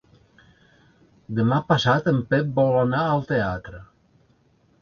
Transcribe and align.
Demà 1.41 1.59
passat 1.73 2.09
en 2.13 2.19
Pep 2.31 2.49
vol 2.61 2.81
anar 2.87 3.03
al 3.11 3.25
teatre. 3.33 3.83